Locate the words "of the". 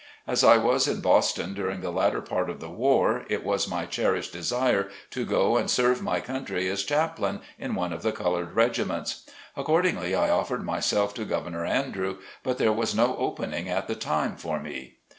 2.49-2.71, 7.93-8.11